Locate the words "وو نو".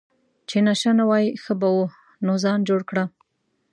1.73-2.33